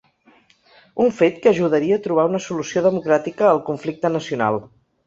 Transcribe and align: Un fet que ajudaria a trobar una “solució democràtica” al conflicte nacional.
Un 1.05 1.13
fet 1.17 1.37
que 1.43 1.51
ajudaria 1.53 2.01
a 2.01 2.03
trobar 2.09 2.27
una 2.33 2.43
“solució 2.49 2.85
democràtica” 2.89 3.49
al 3.53 3.65
conflicte 3.71 4.15
nacional. 4.19 4.65